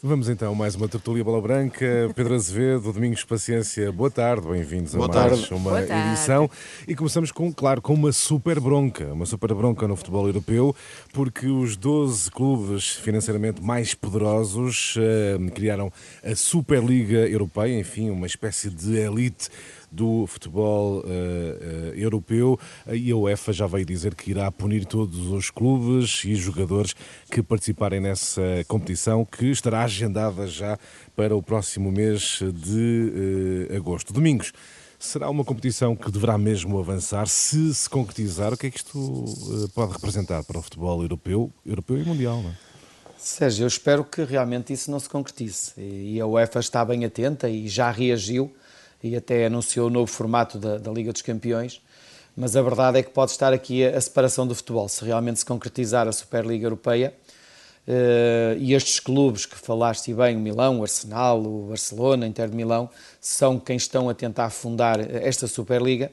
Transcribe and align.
Vamos 0.00 0.28
então 0.28 0.54
mais 0.54 0.76
uma 0.76 0.86
tertulia 0.88 1.24
bola 1.24 1.42
branca. 1.42 1.84
Pedro 2.14 2.32
Azevedo, 2.34 2.92
Domingos 2.92 3.24
Paciência, 3.24 3.90
boa 3.90 4.08
tarde, 4.08 4.46
bem-vindos 4.46 4.94
a 4.94 4.98
mais 4.98 5.10
tarde. 5.10 5.48
uma 5.52 5.70
Boa 5.70 5.82
tarde. 5.82 6.10
edição. 6.10 6.48
E 6.86 6.94
começamos 6.94 7.32
com, 7.32 7.52
claro, 7.52 7.82
com 7.82 7.94
uma 7.94 8.12
super 8.12 8.60
bronca, 8.60 9.06
uma 9.12 9.26
super 9.26 9.52
bronca 9.54 9.88
no 9.88 9.96
futebol 9.96 10.24
europeu, 10.28 10.74
porque 11.12 11.48
os 11.48 11.76
12 11.76 12.30
clubes 12.30 12.90
financeiramente 12.90 13.60
mais 13.60 13.92
poderosos 13.92 14.94
eh, 14.98 15.36
criaram 15.52 15.92
a 16.22 16.36
Superliga 16.36 17.28
Europeia, 17.28 17.76
enfim, 17.76 18.08
uma 18.10 18.26
espécie 18.26 18.70
de 18.70 18.98
elite 18.98 19.48
do 19.90 20.26
futebol 20.26 21.02
eh, 21.06 21.58
eh, 21.60 21.92
europeu 21.96 22.58
e 22.86 23.10
a 23.10 23.16
UEFA 23.16 23.52
já 23.52 23.66
veio 23.66 23.84
dizer 23.84 24.14
que 24.14 24.30
irá 24.30 24.50
punir 24.50 24.84
todos 24.84 25.30
os 25.30 25.50
clubes 25.50 26.24
e 26.24 26.34
jogadores 26.34 26.94
que 27.30 27.42
participarem 27.42 28.00
nessa 28.00 28.42
competição 28.66 29.24
que 29.24 29.46
estará 29.46 29.82
agendada 29.82 30.46
já 30.46 30.78
para 31.16 31.34
o 31.34 31.42
próximo 31.42 31.90
mês 31.90 32.40
de 32.42 33.68
eh, 33.70 33.76
agosto. 33.76 34.12
Domingos, 34.12 34.52
será 34.98 35.30
uma 35.30 35.44
competição 35.44 35.96
que 35.96 36.10
deverá 36.10 36.36
mesmo 36.36 36.78
avançar 36.78 37.26
se 37.26 37.74
se 37.74 37.88
concretizar? 37.88 38.52
O 38.52 38.56
que 38.56 38.66
é 38.66 38.70
que 38.70 38.78
isto 38.78 39.70
pode 39.74 39.92
representar 39.92 40.44
para 40.44 40.58
o 40.58 40.62
futebol 40.62 41.00
europeu, 41.02 41.50
europeu 41.64 41.98
e 41.98 42.04
mundial? 42.04 42.42
Não 42.42 42.50
é? 42.50 42.68
Sérgio, 43.16 43.64
eu 43.64 43.68
espero 43.68 44.04
que 44.04 44.22
realmente 44.22 44.72
isso 44.72 44.90
não 44.92 45.00
se 45.00 45.08
concretize. 45.08 45.72
E 45.76 46.20
a 46.20 46.26
UEFA 46.26 46.60
está 46.60 46.84
bem 46.84 47.04
atenta 47.04 47.48
e 47.48 47.68
já 47.68 47.90
reagiu 47.90 48.54
e 49.02 49.16
até 49.16 49.46
anunciou 49.46 49.86
o 49.86 49.90
novo 49.90 50.10
formato 50.10 50.58
da, 50.58 50.78
da 50.78 50.90
Liga 50.90 51.12
dos 51.12 51.22
Campeões. 51.22 51.80
Mas 52.36 52.54
a 52.56 52.62
verdade 52.62 52.98
é 52.98 53.02
que 53.02 53.10
pode 53.10 53.32
estar 53.32 53.52
aqui 53.52 53.84
a, 53.84 53.96
a 53.96 54.00
separação 54.00 54.46
do 54.46 54.54
futebol. 54.54 54.88
Se 54.88 55.04
realmente 55.04 55.40
se 55.40 55.44
concretizar 55.44 56.06
a 56.06 56.12
Superliga 56.12 56.66
Europeia 56.66 57.12
eh, 57.86 58.56
e 58.60 58.74
estes 58.74 59.00
clubes 59.00 59.46
que 59.46 59.56
falaste 59.56 60.12
bem, 60.12 60.36
o 60.36 60.38
Milão, 60.38 60.80
o 60.80 60.82
Arsenal, 60.82 61.40
o 61.40 61.66
Barcelona, 61.68 62.26
Inter 62.26 62.48
de 62.48 62.54
Milão, 62.54 62.90
são 63.20 63.58
quem 63.58 63.76
estão 63.76 64.08
a 64.08 64.14
tentar 64.14 64.50
fundar 64.50 65.00
esta 65.00 65.46
Superliga 65.46 66.12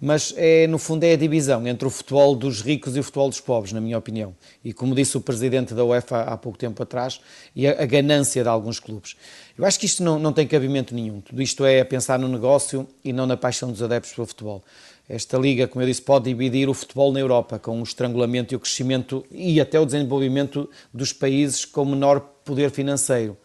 mas 0.00 0.32
é, 0.36 0.66
no 0.66 0.78
fundo 0.78 1.04
é 1.04 1.12
a 1.12 1.16
divisão 1.16 1.66
entre 1.66 1.86
o 1.86 1.90
futebol 1.90 2.36
dos 2.36 2.60
ricos 2.60 2.96
e 2.96 3.00
o 3.00 3.02
futebol 3.02 3.28
dos 3.28 3.40
pobres, 3.40 3.72
na 3.72 3.80
minha 3.80 3.98
opinião. 3.98 4.34
E 4.64 4.72
como 4.72 4.94
disse 4.94 5.16
o 5.16 5.20
presidente 5.20 5.74
da 5.74 5.84
UEFA 5.84 6.22
há 6.22 6.36
pouco 6.36 6.56
tempo 6.56 6.82
atrás, 6.82 7.20
e 7.54 7.66
a, 7.66 7.82
a 7.82 7.86
ganância 7.86 8.42
de 8.42 8.48
alguns 8.48 8.78
clubes. 8.78 9.16
Eu 9.56 9.64
acho 9.64 9.78
que 9.78 9.86
isto 9.86 10.02
não, 10.02 10.18
não 10.18 10.32
tem 10.32 10.46
cabimento 10.46 10.94
nenhum. 10.94 11.20
Tudo 11.20 11.42
isto 11.42 11.64
é 11.64 11.80
a 11.80 11.84
pensar 11.84 12.18
no 12.18 12.28
negócio 12.28 12.86
e 13.04 13.12
não 13.12 13.26
na 13.26 13.36
paixão 13.36 13.70
dos 13.70 13.82
adeptos 13.82 14.12
pelo 14.12 14.26
futebol. 14.26 14.62
Esta 15.08 15.38
liga, 15.38 15.66
como 15.66 15.82
eu 15.82 15.88
disse, 15.88 16.02
pode 16.02 16.26
dividir 16.26 16.68
o 16.68 16.74
futebol 16.74 17.10
na 17.10 17.18
Europa 17.18 17.58
com 17.58 17.80
o 17.80 17.82
estrangulamento 17.82 18.52
e 18.52 18.56
o 18.56 18.60
crescimento 18.60 19.24
e 19.30 19.60
até 19.60 19.80
o 19.80 19.86
desenvolvimento 19.86 20.68
dos 20.92 21.14
países 21.14 21.64
com 21.64 21.84
menor 21.84 22.20
poder 22.44 22.70
financeiro. 22.70 23.36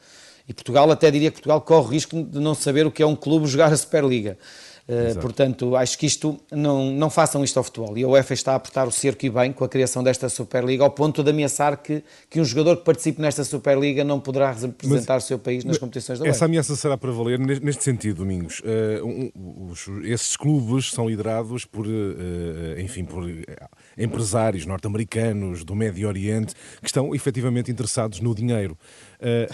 E 0.47 0.53
Portugal, 0.53 0.91
até 0.91 1.09
diria 1.09 1.31
que 1.31 1.35
Portugal 1.35 1.61
corre 1.61 1.88
o 1.88 1.89
risco 1.89 2.21
de 2.21 2.39
não 2.39 2.53
saber 2.53 2.85
o 2.85 2.91
que 2.91 3.01
é 3.01 3.05
um 3.05 3.15
clube 3.15 3.47
jogar 3.47 3.71
a 3.71 3.77
Superliga. 3.77 4.38
Uh, 4.85 5.17
portanto, 5.21 5.77
acho 5.77 5.97
que 5.97 6.05
isto 6.05 6.37
não, 6.51 6.91
não 6.91 7.09
façam 7.09 7.41
isto 7.41 7.55
ao 7.57 7.63
futebol. 7.63 7.97
E 7.97 8.03
a 8.03 8.07
UEFA 8.07 8.33
está 8.33 8.51
a 8.51 8.55
apertar 8.55 8.85
o 8.85 8.91
cerco 8.91 9.25
e 9.25 9.29
bem 9.29 9.53
com 9.53 9.63
a 9.63 9.69
criação 9.69 10.03
desta 10.03 10.27
Superliga, 10.27 10.83
ao 10.83 10.91
ponto 10.91 11.23
de 11.23 11.29
ameaçar 11.29 11.77
que, 11.81 12.03
que 12.29 12.41
um 12.41 12.43
jogador 12.43 12.75
que 12.77 12.83
participe 12.83 13.21
nesta 13.21 13.45
Superliga 13.45 14.03
não 14.03 14.19
poderá 14.19 14.51
representar 14.51 15.13
Mas- 15.15 15.23
o 15.23 15.27
seu 15.27 15.39
país 15.39 15.63
nas 15.63 15.77
competições 15.77 16.19
da 16.19 16.27
Essa 16.27 16.39
UEFA. 16.39 16.45
ameaça 16.45 16.75
será 16.75 16.97
para 16.97 17.11
valer 17.13 17.39
nes- 17.39 17.61
neste 17.61 17.81
sentido, 17.81 18.17
Domingos. 18.17 18.61
Eh, 18.65 19.01
um- 19.01 19.31
os- 19.71 19.87
esses 20.03 20.35
clubes 20.35 20.91
são 20.91 21.07
liderados 21.07 21.63
por, 21.63 21.85
eh, 21.87 22.81
enfim, 22.81 23.05
por 23.05 23.23
empresários 23.97 24.65
norte-americanos 24.65 25.63
do 25.63 25.75
Médio 25.75 26.07
Oriente 26.07 26.53
que 26.81 26.87
estão 26.87 27.15
efetivamente 27.15 27.71
interessados 27.71 28.19
no 28.19 28.35
dinheiro. 28.35 28.77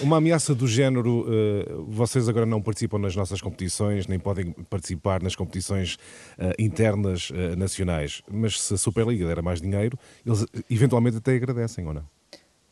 Uma 0.02 0.18
ameaça 0.18 0.56
do 0.56 0.68
género, 0.68 1.26
vocês 1.88 2.28
agora 2.28 2.46
não 2.48 2.60
participam 2.60 2.98
nas 2.98 3.16
nossas 3.16 3.40
competições, 3.40 4.08
nem 4.08 4.18
podem 4.18 4.52
participar 4.70 5.19
nas 5.24 5.36
competições 5.36 5.98
eh, 6.38 6.54
internas 6.60 7.32
eh, 7.34 7.56
nacionais, 7.56 8.22
mas 8.32 8.60
se 8.62 8.74
a 8.74 8.78
Superliga 8.78 9.28
der 9.28 9.42
mais 9.42 9.62
dinheiro, 9.62 9.98
eles 10.26 10.46
eventualmente 10.70 11.18
até 11.18 11.36
agradecem 11.36 11.86
ou 11.86 11.94
não? 11.94 12.19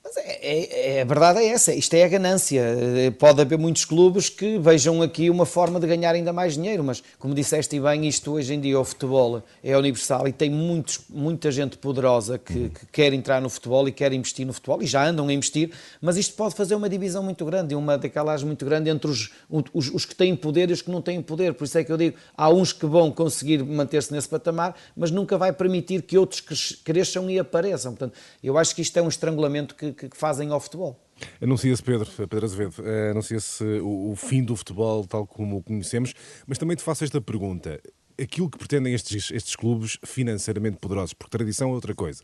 Mas 0.07 0.16
é, 0.16 0.40
é- 0.41 0.97
é- 0.97 1.01
a 1.01 1.06
verdade 1.06 1.40
é 1.40 1.47
essa, 1.50 1.73
isto 1.73 1.94
é 1.94 2.06
a 2.06 2.07
ganância. 2.07 2.62
Eh, 2.62 3.12
Pode 3.12 3.41
haver 3.41 3.57
muitos 3.57 3.84
clubes 3.84 4.29
que 4.29 4.57
vejam 4.57 5.01
aqui 5.01 5.29
uma 5.29 5.45
forma 5.45 5.81
de 5.81 5.88
ganhar 5.88 6.16
ainda 6.16 6.31
mais 6.31 6.53
dinheiro, 6.53 6.81
mas 6.81 7.03
como 7.19 7.34
disseste 7.35 7.78
bem, 7.78 8.07
isto 8.07 8.31
hoje 8.31 8.53
em 8.53 8.62
dia 8.62 8.79
o 8.79 8.85
futebol 8.85 9.44
é 9.62 9.75
universal 9.78 10.25
e 10.25 10.31
tem 10.31 10.50
muitos, 10.50 11.01
muita 11.09 11.51
gente 11.51 11.78
poderosa 11.78 12.38
que, 12.38 12.69
que 12.69 12.85
quer 12.91 13.12
entrar 13.12 13.41
no 13.41 13.50
futebol 13.50 13.85
e 13.88 13.91
quer 13.91 14.13
investir 14.13 14.46
no 14.47 14.53
futebol 14.53 14.81
e 14.81 14.85
já 14.88 15.06
andam 15.06 15.28
a 15.28 15.34
investir, 15.34 15.72
mas 16.00 16.16
isto 16.16 16.35
pode 16.35 16.56
fazer 16.56 16.75
uma 16.75 16.88
divisão 16.88 17.22
muito 17.22 17.44
grande, 17.44 17.75
uma 17.75 17.97
decalagem 17.97 18.46
muito 18.46 18.63
grande 18.66 18.90
entre 18.90 19.09
os, 19.12 19.31
os, 19.73 19.90
os 19.94 20.06
que 20.06 20.16
têm 20.16 20.35
poder 20.38 20.69
e 20.69 20.73
os 20.73 20.81
que 20.81 20.90
não 20.91 21.01
têm 21.01 21.22
poder. 21.22 21.53
Por 21.53 21.66
isso 21.66 21.78
é 21.78 21.84
que 21.84 21.91
eu 21.91 21.97
digo, 21.97 22.16
há 22.38 22.50
uns 22.50 22.72
que 22.72 22.85
vão 22.85 23.12
conseguir 23.12 23.62
manter-se 23.63 24.13
nesse 24.13 24.29
patamar, 24.29 24.73
mas 24.96 25.12
nunca 25.12 25.38
vai 25.38 25.51
permitir 25.51 26.01
que 26.03 26.17
outros 26.17 26.40
cres- 26.40 26.78
cresçam 26.81 27.29
e 27.29 27.38
apareçam. 27.40 27.91
Portanto, 27.94 28.17
eu 28.41 28.57
acho 28.57 28.73
que 28.73 28.81
isto 28.81 28.96
é 28.97 29.01
um 29.01 29.09
estrangulamento 29.09 29.75
que, 29.75 29.91
que- 29.97 30.09
fazem 30.16 30.50
ao 30.52 30.59
futebol. 30.59 31.00
Anuncia-se, 31.41 31.81
Pedro, 31.81 32.08
Pedro 32.16 32.46
Azevedo, 32.46 32.75
eh, 32.85 33.09
anuncia-se 33.12 33.63
o, 33.81 34.12
o 34.12 34.16
fim 34.16 34.44
do 34.44 34.56
futebol 34.56 35.06
tal 35.06 35.25
como 35.25 35.58
o 35.58 35.63
conhecemos, 35.63 36.13
mas 36.46 36.58
também 36.58 36.78
te 36.78 36.84
faço 36.84 37.03
esta 37.03 37.19
pergunta. 37.19 37.80
Aquilo 38.19 38.50
que 38.50 38.58
pretendem 38.58 38.94
estes, 38.96 39.30
estes 39.31 39.56
clubes 39.56 39.97
financeiramente 40.03 40.78
poderosos, 40.78 41.13
porque 41.13 41.30
tradição 41.38 41.69
é 41.69 41.74
outra 41.74 41.94
coisa. 41.94 42.24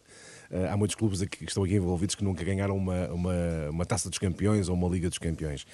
Eh, 0.51 0.67
há 0.67 0.75
muitos 0.77 0.95
clubes 0.95 1.21
aqui, 1.21 1.37
que 1.39 1.45
estão 1.51 1.63
aqui 1.63 1.75
envolvidos 1.75 2.15
que 2.15 2.23
nunca 2.23 2.43
ganharam 2.43 2.75
uma, 2.77 3.07
uma, 3.09 3.33
uma 3.69 3.85
taça 3.85 4.09
dos 4.09 4.17
campeões 4.19 4.69
ou 4.69 4.75
uma 4.75 4.87
liga 4.89 5.07
dos 5.09 5.17
campeões. 5.19 5.65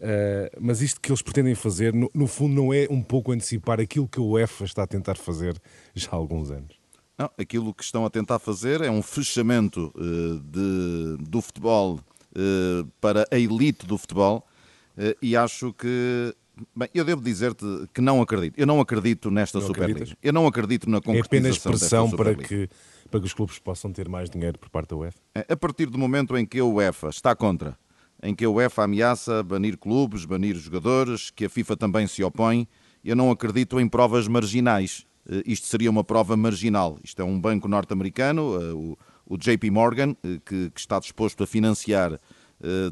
Eh, 0.00 0.50
mas 0.60 0.80
isto 0.80 1.00
que 1.00 1.10
eles 1.10 1.22
pretendem 1.22 1.54
fazer, 1.54 1.92
no, 1.92 2.10
no 2.14 2.26
fundo, 2.26 2.54
não 2.54 2.72
é 2.74 2.86
um 2.90 3.02
pouco 3.02 3.32
antecipar 3.32 3.80
aquilo 3.80 4.08
que 4.08 4.18
a 4.18 4.22
UEFA 4.22 4.64
está 4.64 4.82
a 4.84 4.86
tentar 4.86 5.16
fazer 5.16 5.56
já 5.94 6.08
há 6.12 6.16
alguns 6.16 6.50
anos. 6.50 6.83
Não, 7.16 7.30
aquilo 7.38 7.72
que 7.72 7.84
estão 7.84 8.04
a 8.04 8.10
tentar 8.10 8.38
fazer 8.38 8.80
é 8.80 8.90
um 8.90 9.00
fechamento 9.02 9.92
eh, 9.96 10.40
de- 10.50 11.16
do 11.28 11.40
futebol 11.40 12.00
eh, 12.34 12.84
para 13.00 13.24
a 13.30 13.38
elite 13.38 13.86
do 13.86 13.96
futebol 13.96 14.44
eh, 14.98 15.16
e 15.22 15.36
acho 15.36 15.72
que. 15.72 16.34
Bem, 16.76 16.88
eu 16.94 17.04
devo 17.04 17.20
dizer-te 17.20 17.64
que 17.92 18.00
não 18.00 18.20
acredito. 18.22 18.54
Eu 18.58 18.66
não 18.66 18.80
acredito 18.80 19.28
nesta 19.30 19.58
Não 19.58 19.66
Superliga. 19.66 19.92
acreditas? 19.98 20.16
Eu 20.22 20.32
não 20.32 20.46
acredito 20.46 20.88
na 20.88 20.98
É 20.98 21.00
concretização 21.00 21.38
apenas 21.38 21.54
desta 21.54 21.70
pressão 21.70 22.10
para 22.10 22.34
que, 22.34 22.68
para 23.10 23.20
que 23.20 23.26
os 23.26 23.32
clubes 23.34 23.58
possam 23.58 23.92
ter 23.92 24.08
mais 24.08 24.30
dinheiro 24.30 24.56
por 24.58 24.68
parte 24.70 24.90
da 24.90 24.96
UEFA? 24.96 25.18
É, 25.34 25.46
A 25.52 25.56
partir 25.56 25.86
do 25.86 25.98
momento 25.98 26.36
em 26.36 26.46
que 26.46 26.58
a 26.60 26.64
UEFA 26.64 27.08
está 27.08 27.34
contra, 27.34 27.76
em 28.22 28.34
que 28.36 28.44
a 28.44 28.50
UEFA 28.50 28.84
ameaça 28.84 29.42
banir 29.42 29.76
clubes, 29.76 30.24
banir 30.24 30.54
jogadores, 30.56 31.28
que 31.30 31.44
a 31.44 31.48
FIFA 31.48 31.76
também 31.76 32.06
se 32.06 32.22
opõe, 32.22 32.68
eu 33.04 33.16
não 33.16 33.30
acredito 33.32 33.78
em 33.80 33.88
provas 33.88 34.28
marginais. 34.28 35.04
Eh, 35.28 35.42
Isto 35.46 35.66
seria 35.66 35.90
uma 35.90 36.04
prova 36.04 36.36
marginal. 36.36 36.98
Isto 37.02 37.22
é 37.22 37.24
um 37.24 37.40
banco 37.40 37.68
norte-americano, 37.68 38.60
eh, 38.60 38.72
o- 38.72 38.98
JP 39.38 39.70
Morgan, 39.70 40.14
eh, 40.22 40.38
que, 40.44 40.70
que 40.70 40.80
está 40.80 40.98
disposto 41.00 41.42
a 41.42 41.46
financiar 41.46 42.20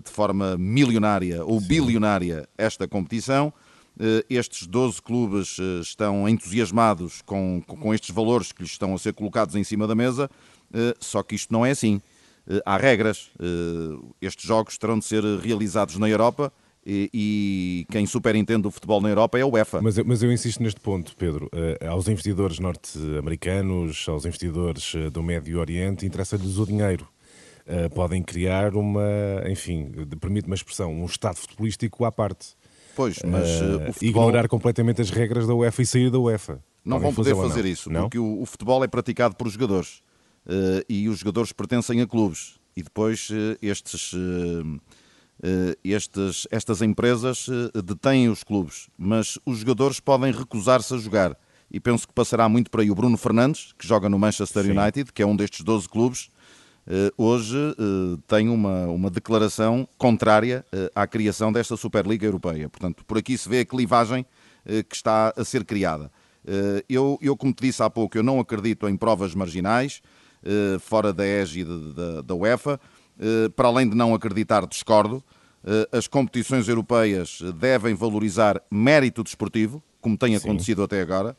de 0.05 0.11
forma 0.11 0.57
milionária 0.59 1.43
ou 1.47 1.59
bilionária 1.59 2.47
esta 2.59 2.87
competição. 2.87 3.51
Estes 4.29 4.67
12 4.67 5.01
clubes 5.01 5.57
estão 5.81 6.29
entusiasmados 6.29 7.23
com, 7.23 7.63
com 7.67 7.95
estes 7.95 8.11
valores 8.15 8.53
que 8.53 8.61
lhes 8.63 8.73
estão 8.73 8.95
a 8.95 8.99
ser 8.99 9.15
colocados 9.15 9.55
em 9.55 9.65
cima 9.65 9.87
da 9.87 9.95
mesa, 9.95 10.29
só 11.01 11.23
que 11.23 11.35
isto 11.37 11.51
não 11.53 11.65
é 11.65 11.71
assim. 11.71 12.03
Há 12.67 12.77
regras. 12.77 13.31
Estes 14.21 14.45
jogos 14.47 14.77
terão 14.77 14.99
de 14.99 15.07
ser 15.07 15.23
realizados 15.39 15.97
na 15.97 16.09
Europa 16.09 16.53
e, 16.85 17.11
e 17.15 17.87
quem 17.93 18.05
superintende 18.07 18.67
o 18.67 18.71
futebol 18.71 19.01
na 19.01 19.09
Europa 19.09 19.39
é 19.39 19.43
a 19.43 19.47
UEFA. 19.47 19.81
Mas 19.81 19.99
eu, 19.99 20.05
mas 20.05 20.23
eu 20.23 20.33
insisto 20.33 20.63
neste 20.63 20.81
ponto, 20.81 21.15
Pedro. 21.17 21.49
Eh, 21.53 21.87
aos 21.87 22.09
investidores 22.09 22.59
norte-americanos, 22.59 24.05
aos 24.09 24.25
investidores 24.25 24.93
eh, 24.95 25.11
do 25.11 25.23
Médio 25.23 25.61
Oriente, 25.61 26.05
interessa-lhes 26.05 26.59
o 26.59 26.67
dinheiro. 26.67 27.07
Eh, 27.67 27.89
podem 27.89 28.23
criar 28.23 28.75
uma, 28.75 29.03
enfim, 29.49 29.93
permite-me 30.21 30.53
a 30.53 30.57
expressão, 30.57 30.93
um 30.93 31.07
estado 31.07 31.37
futebolístico 31.37 32.05
à 32.05 32.11
parte. 32.11 32.55
Pois, 32.97 33.21
mas 33.25 33.49
futebol 33.95 34.25
Ignorar 34.25 34.49
completamente 34.49 35.01
as 35.01 35.09
regras 35.11 35.47
da 35.47 35.55
UEFA 35.55 35.83
e 35.83 35.87
sair 35.87 36.11
da 36.11 36.19
UEFA. 36.19 36.63
não 36.85 36.99
Podem 36.99 37.13
vão 37.13 37.15
poder 37.15 37.35
fazer 37.37 37.63
não? 37.63 37.71
isso, 37.71 37.91
Não? 37.91 38.01
porque 38.03 38.19
o, 38.19 38.43
o 38.43 38.45
futebol 38.45 38.85
é 38.85 38.89
praticado 38.89 39.35
por 39.35 39.49
jogadores 39.49 40.03
e 40.89 41.09
os 41.09 41.21
jogadores 41.21 41.53
pertencem 41.53 42.03
a 42.03 42.07
clubes 42.07 42.57
e 42.77 42.83
depois 42.83 43.29
estes, 43.63 44.13
estes, 45.83 46.47
estas 46.51 46.83
empresas 46.83 47.47
eh, 47.49 47.83
detêm 47.83 48.29
os 48.29 48.45
clubes, 48.45 48.89
mas 48.97 49.39
os 49.45 49.59
jogadores 49.59 49.99
podem 50.01 50.33
recusar-se 50.33 50.95
a 50.95 50.99
jogar 50.99 51.37
e 51.71 51.81
penso 51.81 52.07
que 52.07 52.15
passará 52.15 52.49
muito 52.49 52.71
por 52.71 52.81
aí. 52.81 52.91
O 52.91 52.95
Bruno 52.95 53.17
Fernandes, 53.17 53.73
que 53.79 53.87
joga 53.87 54.09
no 54.09 54.19
Manchester 54.19 54.65
Sim. 54.65 54.79
United, 54.79 55.13
que 55.13 55.23
é 55.23 55.27
um 55.27 55.35
destes 55.35 55.63
12 55.63 55.89
clubes, 55.89 56.31
eh, 56.87 57.11
hoje 57.17 57.57
eh, 57.57 58.19
tem 58.27 58.49
uma, 58.49 58.87
uma 58.87 59.11
declaração 59.11 59.89
contrária 59.97 60.65
eh, 60.73 60.91
à 60.95 61.07
criação 61.07 61.53
desta 61.53 61.77
Superliga 61.77 62.27
Europeia. 62.27 62.69
Portanto, 62.69 63.05
por 63.05 63.19
aqui 63.19 63.37
se 63.39 63.49
vê 63.49 63.61
a 63.61 63.65
clivagem 63.65 64.27
eh, 64.67 64.83
que 64.83 64.95
está 64.95 65.33
a 65.37 65.45
ser 65.45 65.65
criada. 65.65 66.11
Eh, 66.47 66.85
Eu, 66.89 67.19
eu, 67.23 67.37
como 67.37 67.53
te 67.53 67.63
disse 67.63 67.83
há 67.83 67.89
pouco, 67.91 68.17
eu 68.19 68.23
não 68.23 68.39
acredito 68.41 68.89
em 68.89 68.97
provas 68.97 69.35
marginais 69.35 70.03
eh, 70.45 70.77
fora 70.81 71.13
da 71.13 71.25
égide 71.25 71.93
da, 71.95 72.21
da 72.21 72.35
UEFA. 72.35 72.81
Eh, 73.23 73.49
Para 73.55 73.69
além 73.69 73.89
de 73.89 73.95
não 73.95 74.13
acreditar, 74.15 74.67
discordo. 74.67 75.23
as 75.93 76.09
competições 76.09 76.67
europeias 76.67 77.39
devem 77.61 77.95
valorizar 77.95 78.61
mérito 78.69 79.23
desportivo, 79.23 79.81
como 80.01 80.19
tem 80.19 80.35
acontecido 80.35 80.79
Sim. 80.79 80.85
até 80.87 81.01
agora. 81.01 81.37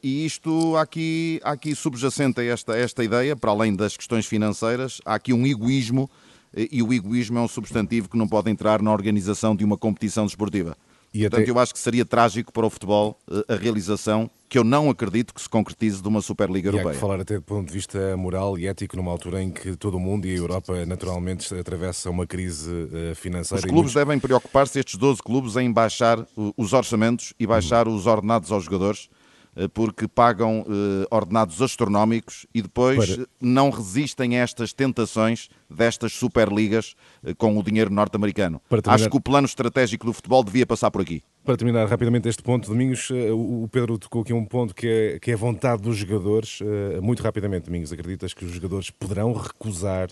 E 0.00 0.24
isto, 0.24 0.76
aqui, 0.76 1.40
aqui 1.42 1.74
subjacente 1.74 2.40
a 2.40 2.44
esta, 2.44 2.76
esta 2.78 3.02
ideia, 3.02 3.34
para 3.34 3.50
além 3.50 3.74
das 3.74 3.96
questões 3.96 4.24
financeiras, 4.24 5.00
há 5.04 5.16
aqui 5.16 5.32
um 5.32 5.44
egoísmo, 5.44 6.08
e 6.56 6.80
o 6.80 6.92
egoísmo 6.92 7.38
é 7.38 7.40
um 7.40 7.48
substantivo 7.48 8.08
que 8.08 8.16
não 8.16 8.28
pode 8.28 8.48
entrar 8.52 8.80
na 8.80 8.92
organização 8.92 9.56
de 9.56 9.64
uma 9.64 9.76
competição 9.76 10.26
desportiva. 10.26 10.76
E 11.12 11.22
Portanto, 11.22 11.42
até... 11.42 11.50
eu 11.50 11.58
acho 11.58 11.72
que 11.72 11.78
seria 11.80 12.04
trágico 12.04 12.52
para 12.52 12.66
o 12.66 12.70
futebol 12.70 13.18
a 13.48 13.54
realização 13.54 14.30
que 14.48 14.58
eu 14.58 14.64
não 14.64 14.90
acredito 14.90 15.32
que 15.32 15.40
se 15.40 15.48
concretize 15.48 16.02
de 16.02 16.08
uma 16.08 16.20
Superliga 16.20 16.68
Europeia. 16.68 16.88
E 16.88 16.90
há 16.90 16.94
que 16.94 17.00
falar 17.00 17.20
até 17.20 17.36
do 17.36 17.42
ponto 17.42 17.68
de 17.68 17.72
vista 17.72 18.16
moral 18.16 18.58
e 18.58 18.66
ético 18.66 18.96
numa 18.96 19.10
altura 19.10 19.40
em 19.40 19.50
que 19.50 19.76
todo 19.76 19.96
o 19.96 20.00
mundo 20.00 20.26
e 20.26 20.32
a 20.32 20.36
Europa 20.36 20.84
naturalmente 20.84 21.54
atravessa 21.54 22.10
uma 22.10 22.26
crise 22.26 22.88
eh, 22.92 23.14
financeira. 23.14 23.60
Os 23.60 23.64
clubes 23.64 23.92
muitos... 23.92 23.94
devem 23.94 24.18
preocupar-se, 24.18 24.80
estes 24.80 24.96
12 24.96 25.22
clubes, 25.22 25.56
em 25.56 25.72
baixar 25.72 26.26
os 26.56 26.72
orçamentos 26.72 27.32
e 27.38 27.46
baixar 27.46 27.86
uhum. 27.86 27.94
os 27.94 28.06
ordenados 28.06 28.50
aos 28.50 28.64
jogadores 28.64 29.08
eh, 29.12 29.19
porque 29.68 30.08
pagam 30.08 30.64
eh, 30.66 31.06
ordenados 31.10 31.60
astronómicos 31.60 32.46
e 32.54 32.62
depois 32.62 33.16
Para... 33.16 33.26
não 33.40 33.70
resistem 33.70 34.38
a 34.38 34.42
estas 34.42 34.72
tentações 34.72 35.48
destas 35.68 36.12
superligas 36.12 36.94
com 37.38 37.56
o 37.56 37.62
dinheiro 37.62 37.90
norte-americano. 37.90 38.60
Acho 38.86 39.08
que 39.08 39.16
o 39.16 39.20
plano 39.20 39.46
estratégico 39.46 40.06
do 40.06 40.12
futebol 40.12 40.42
devia 40.42 40.66
passar 40.66 40.90
por 40.90 41.00
aqui. 41.02 41.22
Para 41.44 41.56
terminar 41.56 41.88
rapidamente 41.88 42.28
este 42.28 42.42
ponto, 42.42 42.68
Domingos, 42.68 43.10
eh, 43.10 43.32
o 43.32 43.68
Pedro 43.70 43.98
tocou 43.98 44.22
aqui 44.22 44.32
um 44.32 44.44
ponto 44.44 44.74
que 44.74 44.86
é, 44.86 45.18
que 45.18 45.30
é 45.30 45.34
a 45.34 45.36
vontade 45.36 45.82
dos 45.82 45.96
jogadores. 45.96 46.60
Eh, 46.60 47.00
muito 47.00 47.22
rapidamente, 47.22 47.66
Domingos, 47.66 47.92
acreditas 47.92 48.34
que 48.34 48.44
os 48.44 48.52
jogadores 48.52 48.90
poderão 48.90 49.32
recusar 49.32 50.10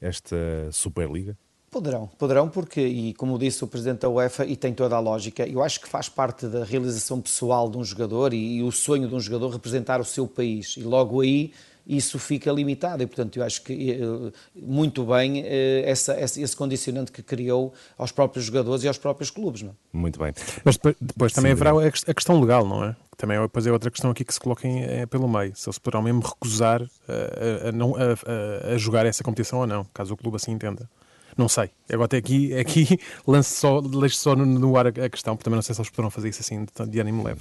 esta 0.00 0.36
Superliga? 0.72 1.36
Poderão, 1.70 2.10
poderão, 2.18 2.48
porque, 2.48 2.80
e 2.80 3.14
como 3.14 3.38
disse 3.38 3.62
o 3.62 3.66
Presidente 3.68 4.00
da 4.00 4.08
UEFA, 4.08 4.44
e 4.44 4.56
tem 4.56 4.74
toda 4.74 4.96
a 4.96 4.98
lógica, 4.98 5.46
eu 5.46 5.62
acho 5.62 5.80
que 5.80 5.88
faz 5.88 6.08
parte 6.08 6.48
da 6.48 6.64
realização 6.64 7.20
pessoal 7.20 7.70
de 7.70 7.78
um 7.78 7.84
jogador 7.84 8.34
e, 8.34 8.56
e 8.56 8.62
o 8.62 8.72
sonho 8.72 9.06
de 9.06 9.14
um 9.14 9.20
jogador 9.20 9.50
representar 9.50 10.00
o 10.00 10.04
seu 10.04 10.26
país. 10.26 10.74
E 10.76 10.82
logo 10.82 11.20
aí 11.20 11.52
isso 11.86 12.18
fica 12.18 12.50
limitado 12.50 13.04
e, 13.04 13.06
portanto, 13.06 13.36
eu 13.36 13.44
acho 13.44 13.62
que 13.62 13.92
eh, 13.92 14.32
muito 14.54 15.04
bem 15.04 15.44
eh, 15.44 15.84
essa, 15.86 16.20
esse 16.20 16.56
condicionante 16.56 17.12
que 17.12 17.22
criou 17.22 17.72
aos 17.96 18.10
próprios 18.10 18.46
jogadores 18.46 18.82
e 18.82 18.88
aos 18.88 18.98
próprios 18.98 19.30
clubes. 19.30 19.62
Não? 19.62 19.70
É? 19.70 19.74
Muito 19.92 20.18
bem. 20.18 20.32
Mas 20.64 20.76
depois, 20.76 20.96
depois 21.00 21.32
também 21.32 21.52
haverá 21.52 21.70
a 21.70 22.14
questão 22.14 22.40
legal, 22.40 22.66
não 22.66 22.84
é? 22.84 22.96
Também 23.16 23.40
depois 23.40 23.66
é 23.66 23.72
outra 23.72 23.90
questão 23.90 24.10
aqui 24.10 24.24
que 24.24 24.34
se 24.34 24.40
coloca 24.40 24.66
em, 24.66 24.82
é, 24.82 25.06
pelo 25.06 25.28
meio. 25.28 25.54
Se 25.54 25.68
eles 25.68 25.78
poderão 25.78 26.02
mesmo 26.02 26.20
recusar 26.20 26.82
a, 26.82 27.68
a, 27.68 27.72
não, 27.72 27.94
a, 27.94 28.72
a 28.74 28.76
jogar 28.78 29.06
essa 29.06 29.22
competição 29.22 29.60
ou 29.60 29.66
não, 29.66 29.84
caso 29.94 30.14
o 30.14 30.16
clube 30.16 30.36
assim 30.36 30.52
entenda. 30.52 30.88
Não 31.36 31.48
sei. 31.48 31.70
Agora 31.92 32.04
até 32.04 32.16
aqui, 32.18 32.54
aqui 32.54 32.98
lance 33.26 33.54
só, 33.54 33.80
deixo 33.80 34.16
só 34.16 34.36
no, 34.36 34.46
no, 34.46 34.76
ar 34.76 34.86
a, 34.86 35.08
questão, 35.08 35.36
porque 35.36 35.44
também 35.44 35.56
não 35.56 35.62
sei 35.62 35.74
se 35.74 35.80
eles 35.80 35.90
poderão 35.90 36.10
fazer 36.10 36.28
isso 36.28 36.40
assim 36.40 36.64
de, 36.64 36.86
de 36.86 37.00
ânimo 37.00 37.24
leve. 37.24 37.40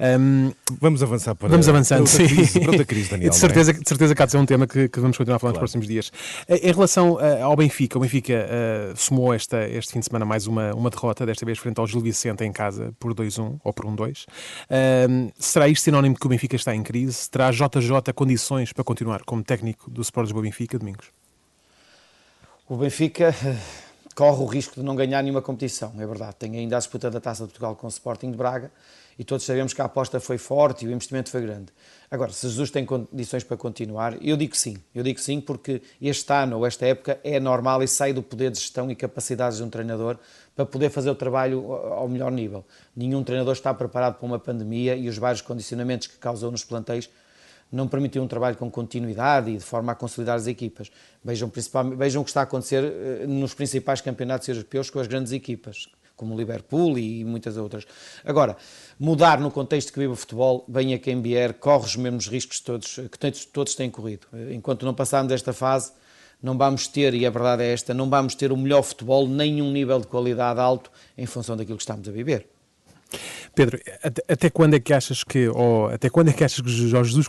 Um, 0.00 0.52
vamos 0.80 1.02
avançar 1.02 1.34
para, 1.34 1.48
vamos 1.48 1.68
avançando, 1.68 2.04
para 2.04 2.22
outra, 2.22 2.36
crise, 2.36 2.58
outra 2.58 2.84
crise, 2.84 3.10
Daniel. 3.10 3.30
de, 3.30 3.36
é? 3.36 3.38
certeza, 3.38 3.70
é? 3.70 3.74
de 3.74 3.88
certeza 3.88 4.14
que 4.14 4.22
há 4.22 4.26
de 4.26 4.32
ser 4.32 4.38
um 4.38 4.46
tema 4.46 4.66
que, 4.66 4.88
que 4.88 5.00
vamos 5.00 5.16
continuar 5.16 5.36
a 5.36 5.38
falar 5.38 5.52
claro. 5.52 5.64
nos 5.64 5.72
próximos 5.72 5.86
dias. 5.86 6.10
Em 6.48 6.72
relação 6.72 7.14
uh, 7.14 7.44
ao 7.44 7.56
Benfica, 7.56 7.98
o 7.98 8.00
Benfica 8.00 8.34
uh, 8.34 8.96
somou 8.96 9.32
esta, 9.32 9.68
este 9.68 9.92
fim 9.92 10.00
de 10.00 10.06
semana 10.06 10.24
mais 10.24 10.46
uma, 10.46 10.74
uma 10.74 10.90
derrota, 10.90 11.24
desta 11.24 11.46
vez 11.46 11.58
frente 11.58 11.78
ao 11.78 11.86
Gil 11.86 12.00
Vicente 12.00 12.44
em 12.44 12.52
casa, 12.52 12.92
por 12.98 13.14
2-1 13.14 13.58
ou 13.62 13.72
por 13.72 13.86
1-2. 13.86 14.26
Um, 15.08 15.30
será 15.38 15.68
isto 15.68 15.84
sinónimo 15.84 16.16
que 16.16 16.26
o 16.26 16.28
Benfica 16.28 16.56
está 16.56 16.74
em 16.74 16.82
crise? 16.82 17.30
Terá 17.30 17.50
JJ 17.50 18.12
condições 18.14 18.72
para 18.72 18.82
continuar 18.82 19.22
como 19.24 19.42
técnico 19.42 19.90
do 19.90 20.02
Sport 20.02 20.26
Lisboa 20.26 20.42
Benfica, 20.42 20.78
Domingos? 20.78 21.06
O 22.70 22.76
Benfica 22.76 23.28
eh, 23.28 23.56
corre 24.14 24.42
o 24.42 24.44
risco 24.44 24.74
de 24.74 24.82
não 24.82 24.94
ganhar 24.94 25.22
nenhuma 25.22 25.40
competição, 25.40 25.90
é 25.98 26.06
verdade. 26.06 26.36
Tem 26.38 26.54
ainda 26.54 26.76
a 26.76 26.78
disputa 26.78 27.10
da 27.10 27.18
Taça 27.18 27.44
de 27.44 27.48
Portugal 27.48 27.74
com 27.74 27.86
o 27.86 27.88
Sporting 27.88 28.30
de 28.30 28.36
Braga 28.36 28.70
e 29.18 29.24
todos 29.24 29.46
sabemos 29.46 29.72
que 29.72 29.80
a 29.80 29.86
aposta 29.86 30.20
foi 30.20 30.36
forte 30.36 30.84
e 30.84 30.88
o 30.88 30.92
investimento 30.92 31.30
foi 31.30 31.40
grande. 31.40 31.72
Agora, 32.10 32.30
se 32.30 32.46
Jesus 32.46 32.70
tem 32.70 32.84
condições 32.84 33.42
para 33.42 33.56
continuar, 33.56 34.22
eu 34.22 34.36
digo 34.36 34.54
sim. 34.54 34.76
Eu 34.94 35.02
digo 35.02 35.18
sim 35.18 35.40
porque 35.40 35.80
este 35.98 36.30
ano 36.30 36.58
ou 36.58 36.66
esta 36.66 36.84
época 36.84 37.18
é 37.24 37.40
normal 37.40 37.82
e 37.82 37.88
sai 37.88 38.12
do 38.12 38.22
poder 38.22 38.50
de 38.50 38.60
gestão 38.60 38.90
e 38.90 38.94
capacidades 38.94 39.56
de 39.56 39.64
um 39.64 39.70
treinador 39.70 40.18
para 40.54 40.66
poder 40.66 40.90
fazer 40.90 41.08
o 41.08 41.14
trabalho 41.14 41.72
ao 41.72 42.06
melhor 42.06 42.30
nível. 42.30 42.66
Nenhum 42.94 43.24
treinador 43.24 43.54
está 43.54 43.72
preparado 43.72 44.16
para 44.18 44.26
uma 44.26 44.38
pandemia 44.38 44.94
e 44.94 45.08
os 45.08 45.16
vários 45.16 45.40
condicionamentos 45.40 46.06
que 46.06 46.18
causou 46.18 46.50
nos 46.50 46.64
planteios 46.64 47.08
não 47.70 47.86
permitiu 47.86 48.22
um 48.22 48.26
trabalho 48.26 48.56
com 48.56 48.70
continuidade 48.70 49.50
e 49.50 49.56
de 49.56 49.64
forma 49.64 49.92
a 49.92 49.94
consolidar 49.94 50.36
as 50.36 50.46
equipas. 50.46 50.90
Vejam, 51.22 51.50
vejam 51.96 52.22
o 52.22 52.24
que 52.24 52.30
está 52.30 52.40
a 52.40 52.44
acontecer 52.44 52.82
eh, 52.84 53.26
nos 53.26 53.54
principais 53.54 54.00
campeonatos 54.00 54.48
europeus 54.48 54.90
com 54.90 54.98
as 54.98 55.06
grandes 55.06 55.32
equipas, 55.32 55.86
como 56.16 56.34
o 56.34 56.38
Liverpool 56.38 56.98
e 56.98 57.24
muitas 57.24 57.56
outras. 57.56 57.86
Agora, 58.24 58.56
mudar 58.98 59.38
no 59.38 59.50
contexto 59.50 59.92
que 59.92 59.98
vive 59.98 60.12
o 60.12 60.16
futebol, 60.16 60.64
venha 60.68 60.98
quem 60.98 61.20
vier, 61.20 61.54
corre 61.54 61.84
os 61.84 61.96
mesmos 61.96 62.26
riscos 62.28 62.60
todos, 62.60 62.94
que 62.94 63.46
todos 63.52 63.74
têm 63.74 63.90
corrido. 63.90 64.26
Eh, 64.32 64.54
enquanto 64.54 64.86
não 64.86 64.94
passarmos 64.94 65.32
esta 65.32 65.52
fase, 65.52 65.92
não 66.42 66.56
vamos 66.56 66.86
ter, 66.86 67.14
e 67.14 67.26
a 67.26 67.30
verdade 67.30 67.64
é 67.64 67.72
esta, 67.72 67.92
não 67.92 68.08
vamos 68.08 68.34
ter 68.34 68.52
o 68.52 68.56
melhor 68.56 68.82
futebol, 68.82 69.26
nem 69.28 69.60
um 69.60 69.72
nível 69.72 70.00
de 70.00 70.06
qualidade 70.06 70.60
alto 70.60 70.90
em 71.16 71.26
função 71.26 71.56
daquilo 71.56 71.76
que 71.76 71.82
estamos 71.82 72.08
a 72.08 72.12
viver. 72.12 72.48
Pedro, 73.54 73.78
até, 74.28 74.50
quando 74.50 74.74
é 74.74 74.80
que 74.80 74.92
achas 74.92 75.24
que, 75.24 75.48
ou 75.48 75.88
até 75.88 76.10
quando 76.10 76.28
é 76.28 76.32
que 76.32 76.44
achas 76.44 76.60
que 76.60 76.68
Jorge 76.68 77.10
Jesus 77.10 77.28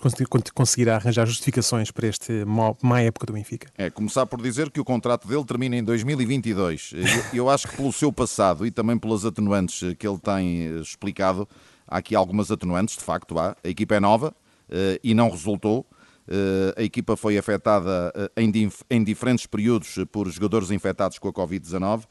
conseguirá 0.53 0.95
arranjar 0.95 1.25
justificações 1.25 1.89
para 1.91 2.07
este 2.07 2.43
má 2.45 3.01
época 3.01 3.25
do 3.25 3.33
Benfica? 3.33 3.67
É, 3.77 3.89
começar 3.89 4.25
por 4.25 4.41
dizer 4.41 4.69
que 4.69 4.79
o 4.79 4.85
contrato 4.85 5.27
dele 5.27 5.43
termina 5.45 5.75
em 5.77 5.83
2022. 5.83 6.93
Eu, 7.33 7.49
acho 7.49 7.67
que 7.67 7.77
pelo 7.77 7.91
seu 7.91 8.11
passado 8.11 8.65
e 8.65 8.71
também 8.71 8.97
pelas 8.97 9.25
atenuantes 9.25 9.95
que 9.97 10.07
ele 10.07 10.19
tem 10.19 10.67
eh, 10.67 10.81
explicado, 10.81 11.47
há 11.87 11.97
aqui 11.97 12.15
algumas 12.15 12.51
atenuantes, 12.51 12.97
de 12.97 13.03
facto 13.03 13.39
há. 13.39 13.55
A 13.63 13.69
equipa 13.69 13.95
é 13.95 13.99
nova 13.99 14.29
uh, 14.69 14.99
e 15.03 15.13
não 15.13 15.29
resultou. 15.29 15.85
Uh, 16.27 16.77
a 16.77 16.83
equipa 16.83 17.15
foi 17.17 17.39
afetada 17.39 18.13
em 18.37 19.03
diferentes 19.03 19.47
períodos 19.47 19.95
por 20.11 20.29
jogadores 20.29 20.69
infectados 20.69 21.17
com 21.17 21.27
a 21.27 21.33
Covid-19. 21.33 22.03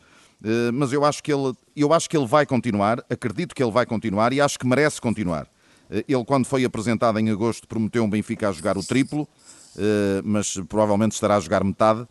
Eh, 0.43 0.70
mas 0.73 0.93
eu 0.93 1.05
acho, 1.05 1.23
que 1.23 1.32
ele, 1.32 1.52
eu 1.75 1.93
acho 1.93 2.08
que 2.08 2.17
ele 2.17 2.26
vai 2.26 2.46
continuar, 2.46 3.05
acredito 3.11 3.55
que 3.55 3.62
ele 3.62 3.73
vai 3.73 3.85
continuar 3.85 4.32
e 4.32 4.40
acho 4.40 4.58
que 4.58 4.67
merece 4.67 5.00
continuar. 5.00 5.49
Eh, 5.90 6.05
ele, 6.08 6.25
quando 6.25 6.44
foi 6.46 6.64
apresentado 6.64 7.19
em 7.19 7.31
agosto, 7.31 7.67
prometeu 7.67 8.05
um 8.05 8.11
Benfica 8.11 8.49
a 8.49 8.52
jogar 8.52 8.76
o 8.76 8.82
triplo, 8.82 9.29
eh, 9.76 10.20
mas 10.25 10.55
provavelmente 10.69 11.12
estará 11.12 11.37
a 11.37 11.40
jogar 11.40 11.64
metade. 11.64 12.06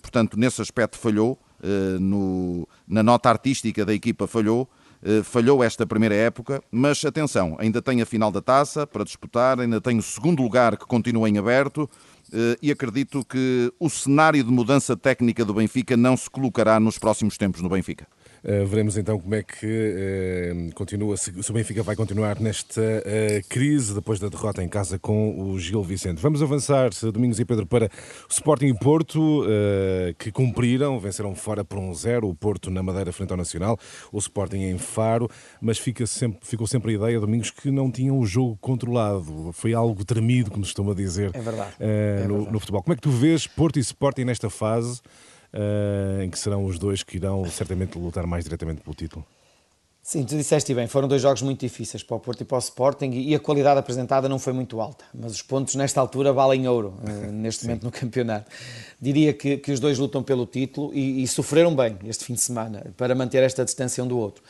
Portanto, 0.00 0.38
nesse 0.38 0.62
aspecto 0.62 0.96
falhou, 0.96 1.38
no, 2.00 2.66
na 2.88 3.02
nota 3.02 3.28
artística 3.28 3.84
da 3.84 3.92
equipa 3.92 4.26
falhou, 4.26 4.66
falhou 5.22 5.62
esta 5.62 5.86
primeira 5.86 6.14
época, 6.14 6.62
mas 6.70 7.04
atenção, 7.04 7.54
ainda 7.58 7.82
tem 7.82 8.00
a 8.00 8.06
final 8.06 8.32
da 8.32 8.40
taça 8.40 8.86
para 8.86 9.04
disputar, 9.04 9.60
ainda 9.60 9.82
tem 9.82 9.98
o 9.98 10.02
segundo 10.02 10.42
lugar 10.42 10.78
que 10.78 10.86
continua 10.86 11.28
em 11.28 11.36
aberto, 11.36 11.88
e 12.62 12.70
acredito 12.70 13.24
que 13.24 13.72
o 13.78 13.88
cenário 13.88 14.42
de 14.42 14.50
mudança 14.50 14.96
técnica 14.96 15.44
do 15.44 15.54
Benfica 15.54 15.96
não 15.96 16.16
se 16.16 16.28
colocará 16.28 16.80
nos 16.80 16.98
próximos 16.98 17.36
tempos 17.36 17.60
no 17.60 17.68
Benfica. 17.68 18.06
Uh, 18.44 18.66
veremos 18.66 18.98
então 18.98 19.18
como 19.18 19.34
é 19.34 19.42
que 19.42 19.66
uh, 19.66 20.74
continua, 20.74 21.16
se, 21.16 21.30
o 21.30 21.52
Benfica 21.54 21.82
vai 21.82 21.96
continuar 21.96 22.38
nesta 22.38 22.82
uh, 22.82 23.48
crise 23.48 23.94
depois 23.94 24.20
da 24.20 24.28
derrota 24.28 24.62
em 24.62 24.68
casa 24.68 24.98
com 24.98 25.40
o 25.40 25.58
Gil 25.58 25.82
Vicente. 25.82 26.20
Vamos 26.20 26.42
avançar, 26.42 26.90
Domingos 27.10 27.40
e 27.40 27.44
Pedro, 27.46 27.66
para 27.66 27.86
o 27.86 28.30
Sporting 28.30 28.66
e 28.66 28.74
Porto, 28.74 29.44
que 30.18 30.30
cumpriram, 30.30 30.98
venceram 30.98 31.34
fora 31.34 31.64
por 31.64 31.78
um 31.78 31.94
zero, 31.94 32.28
o 32.28 32.34
Porto 32.34 32.70
na 32.70 32.82
Madeira 32.82 33.12
frente 33.12 33.30
ao 33.30 33.36
Nacional, 33.36 33.78
o 34.12 34.18
Sporting 34.18 34.58
em 34.58 34.78
Faro, 34.78 35.28
mas 35.60 35.78
fica 35.78 36.06
sempre, 36.06 36.40
ficou 36.42 36.66
sempre 36.66 36.92
a 36.92 36.94
ideia, 36.94 37.20
Domingos, 37.20 37.50
que 37.50 37.70
não 37.70 37.90
tinham 37.90 38.18
o 38.18 38.26
jogo 38.26 38.58
controlado. 38.60 39.52
Foi 39.52 39.72
algo 39.72 40.04
tremido, 40.04 40.50
como 40.50 40.64
se 40.64 40.72
costuma 40.72 40.94
dizer, 40.94 41.30
é 41.32 41.40
verdade. 41.40 41.74
É 41.80 42.26
no, 42.28 42.50
no 42.50 42.60
futebol. 42.60 42.82
Como 42.82 42.92
é 42.92 42.96
que 42.96 43.02
tu 43.02 43.10
vês 43.10 43.46
Porto 43.46 43.78
e 43.78 43.80
Sporting 43.80 44.24
nesta 44.24 44.50
fase? 44.50 45.00
Uh, 45.54 46.22
em 46.22 46.28
que 46.28 46.38
serão 46.38 46.64
os 46.64 46.78
dois 46.78 47.02
que 47.02 47.16
irão 47.16 47.44
certamente 47.46 47.98
lutar 47.98 48.26
mais 48.26 48.44
diretamente 48.44 48.82
pelo 48.82 48.94
título. 48.94 49.24
Sim, 50.02 50.22
tu 50.24 50.36
disseste 50.36 50.74
bem, 50.74 50.86
foram 50.86 51.08
dois 51.08 51.22
jogos 51.22 51.40
muito 51.40 51.60
difíceis 51.60 52.02
para 52.02 52.14
o 52.14 52.20
Porto 52.20 52.42
e 52.42 52.44
para 52.44 52.56
o 52.56 52.58
Sporting 52.58 53.10
e 53.10 53.34
a 53.34 53.40
qualidade 53.40 53.80
apresentada 53.80 54.28
não 54.28 54.38
foi 54.38 54.52
muito 54.52 54.78
alta, 54.78 55.02
mas 55.14 55.32
os 55.32 55.40
pontos 55.40 55.74
nesta 55.76 55.98
altura 55.98 56.30
valem 56.30 56.68
ouro, 56.68 56.94
uh, 57.00 57.32
neste 57.32 57.64
momento 57.64 57.84
no 57.84 57.90
campeonato. 57.90 58.50
Diria 59.00 59.32
que, 59.32 59.56
que 59.56 59.72
os 59.72 59.80
dois 59.80 59.98
lutam 59.98 60.22
pelo 60.22 60.44
título 60.44 60.92
e, 60.92 61.22
e, 61.22 61.26
sofreram 61.26 61.74
bem 61.74 61.96
este 62.04 62.26
fim 62.26 62.34
de 62.34 62.40
semana 62.42 62.92
para 62.98 63.14
manter 63.14 63.42
esta 63.42 63.64
distância 63.64 64.04
um 64.04 64.06
do 64.06 64.18
outro. 64.18 64.44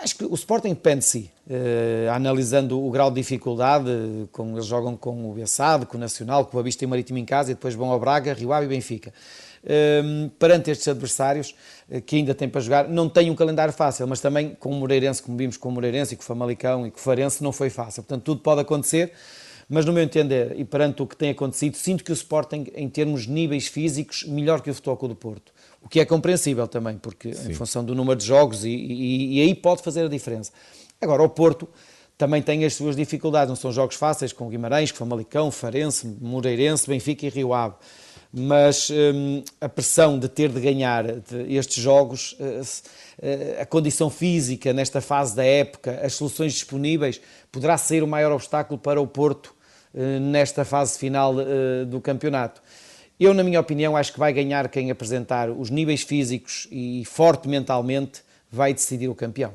Acho 0.00 0.16
que 0.16 0.24
o 0.24 0.34
Sporting 0.34 0.70
depende 0.70 1.00
de 1.00 1.04
si, 1.06 1.30
uh, 1.48 2.12
analisando 2.12 2.80
o 2.80 2.88
grau 2.88 3.10
de 3.10 3.20
dificuldade, 3.20 3.90
como 4.30 4.56
eles 4.56 4.66
jogam 4.66 4.96
com 4.96 5.30
o 5.30 5.34
Bessado, 5.34 5.84
com 5.84 5.96
o 5.96 6.00
Nacional, 6.00 6.46
com 6.46 6.56
o 6.56 6.60
Avista 6.60 6.84
e 6.84 6.86
Marítimo 6.86 7.18
em 7.18 7.24
casa 7.24 7.50
e 7.50 7.54
depois 7.54 7.74
vão 7.74 7.90
ao 7.90 7.98
Braga, 7.98 8.32
Rio 8.34 8.52
Ave 8.52 8.66
e 8.66 8.68
Benfica. 8.68 9.12
Ehm, 9.64 10.28
perante 10.40 10.72
estes 10.72 10.88
adversários 10.88 11.54
eh, 11.88 12.00
que 12.00 12.16
ainda 12.16 12.34
têm 12.34 12.48
para 12.48 12.60
jogar. 12.60 12.88
Não 12.88 13.08
tem 13.08 13.30
um 13.30 13.34
calendário 13.34 13.72
fácil, 13.72 14.06
mas 14.08 14.20
também 14.20 14.56
com 14.58 14.70
o 14.70 14.74
Moreirense, 14.74 15.22
como 15.22 15.38
vimos 15.38 15.56
com 15.56 15.68
o 15.68 15.72
Moreirense 15.72 16.14
e 16.14 16.16
com 16.16 16.22
o 16.22 16.26
Famalicão 16.26 16.86
e 16.86 16.90
com 16.90 16.98
o 16.98 17.00
Farense, 17.00 17.42
não 17.42 17.52
foi 17.52 17.70
fácil. 17.70 18.02
Portanto, 18.02 18.24
tudo 18.24 18.40
pode 18.40 18.60
acontecer. 18.60 19.12
Mas, 19.68 19.86
no 19.86 19.92
meu 19.92 20.02
entender, 20.02 20.54
e 20.58 20.64
perante 20.64 21.00
o 21.00 21.06
que 21.06 21.16
tem 21.16 21.30
acontecido, 21.30 21.76
sinto 21.76 22.04
que 22.04 22.10
o 22.10 22.14
Sporting, 22.14 22.66
em 22.74 22.88
termos 22.88 23.22
de 23.22 23.30
níveis 23.30 23.68
físicos, 23.68 24.24
melhor 24.24 24.60
que 24.60 24.68
o 24.68 24.74
Futebol 24.74 24.96
Clube 24.96 25.14
do 25.14 25.18
Porto. 25.18 25.52
O 25.80 25.88
que 25.88 26.00
é 26.00 26.04
compreensível 26.04 26.66
também, 26.68 26.98
porque 26.98 27.32
Sim. 27.32 27.52
em 27.52 27.54
função 27.54 27.84
do 27.84 27.94
número 27.94 28.18
de 28.18 28.26
jogos, 28.26 28.64
e, 28.64 28.68
e, 28.68 29.38
e 29.38 29.40
aí 29.40 29.54
pode 29.54 29.82
fazer 29.82 30.04
a 30.04 30.08
diferença. 30.08 30.52
Agora, 31.00 31.22
o 31.22 31.28
Porto 31.28 31.68
também 32.18 32.42
tem 32.42 32.64
as 32.64 32.74
suas 32.74 32.96
dificuldades, 32.96 33.48
não 33.48 33.56
são 33.56 33.72
jogos 33.72 33.96
fáceis, 33.96 34.32
com 34.32 34.48
Guimarães, 34.48 34.90
com 34.90 34.98
Famalicão, 34.98 35.50
Farense, 35.50 36.06
Moreirense, 36.20 36.86
Benfica 36.86 37.24
e 37.24 37.28
Rio 37.30 37.54
Ave. 37.54 37.76
Mas 38.32 38.90
hum, 38.90 39.42
a 39.60 39.68
pressão 39.68 40.18
de 40.18 40.26
ter 40.28 40.48
de 40.48 40.58
ganhar 40.58 41.04
estes 41.48 41.82
jogos, 41.82 42.34
uh, 42.40 43.60
a 43.60 43.66
condição 43.66 44.08
física 44.08 44.72
nesta 44.72 45.02
fase 45.02 45.36
da 45.36 45.44
época, 45.44 46.00
as 46.02 46.14
soluções 46.14 46.54
disponíveis, 46.54 47.20
poderá 47.50 47.76
ser 47.76 48.02
o 48.02 48.06
maior 48.06 48.32
obstáculo 48.32 48.78
para 48.78 49.00
o 49.00 49.06
Porto 49.06 49.54
uh, 49.92 50.20
nesta 50.20 50.64
fase 50.64 50.98
final 50.98 51.34
do 51.86 52.00
campeonato. 52.00 52.62
Eu, 53.20 53.32
na 53.34 53.44
minha 53.44 53.60
opinião, 53.60 53.96
acho 53.96 54.12
que 54.12 54.18
vai 54.18 54.32
ganhar 54.32 54.68
quem 54.68 54.90
apresentar 54.90 55.50
os 55.50 55.70
níveis 55.70 56.02
físicos 56.02 56.66
e 56.72 57.04
forte 57.04 57.48
mentalmente 57.48 58.22
vai 58.50 58.74
decidir 58.74 59.08
o 59.08 59.14
campeão. 59.14 59.52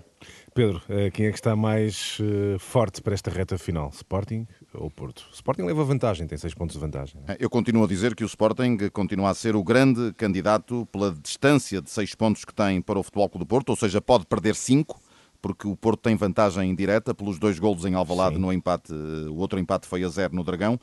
Pedro, 0.53 0.81
eh, 0.89 1.11
quem 1.11 1.27
é 1.27 1.31
que 1.31 1.37
está 1.37 1.55
mais 1.55 2.17
eh, 2.19 2.57
forte 2.57 3.01
para 3.01 3.13
esta 3.13 3.29
reta 3.29 3.57
final? 3.57 3.91
Sporting 3.93 4.47
ou 4.77 4.89
Porto? 4.89 5.27
Sporting 5.33 5.63
leva 5.63 5.83
vantagem, 5.83 6.27
tem 6.27 6.37
seis 6.37 6.53
pontos 6.53 6.75
de 6.75 6.79
vantagem. 6.79 7.21
É? 7.27 7.37
Eu 7.39 7.49
continuo 7.49 7.83
a 7.83 7.87
dizer 7.87 8.15
que 8.15 8.23
o 8.23 8.27
Sporting 8.27 8.77
continua 8.91 9.29
a 9.29 9.33
ser 9.33 9.55
o 9.55 9.63
grande 9.63 10.13
candidato 10.13 10.87
pela 10.91 11.11
distância 11.11 11.81
de 11.81 11.89
seis 11.89 12.13
pontos 12.15 12.45
que 12.45 12.53
tem 12.53 12.81
para 12.81 12.99
o 12.99 13.03
Futebol 13.03 13.29
Clube 13.29 13.45
do 13.45 13.47
Porto, 13.47 13.69
ou 13.69 13.75
seja, 13.75 14.01
pode 14.01 14.25
perder 14.25 14.55
cinco, 14.55 14.99
porque 15.41 15.67
o 15.67 15.75
Porto 15.75 16.01
tem 16.01 16.15
vantagem 16.15 16.73
direta 16.75 17.13
pelos 17.13 17.37
dois 17.37 17.59
golos 17.59 17.85
em 17.85 17.93
Alvalade 17.93 18.35
Sim. 18.35 18.41
no 18.41 18.51
empate, 18.51 18.91
eh, 18.93 19.29
o 19.29 19.35
outro 19.35 19.59
empate 19.59 19.87
foi 19.87 20.03
a 20.03 20.09
zero 20.09 20.35
no 20.35 20.43
Dragão. 20.43 20.79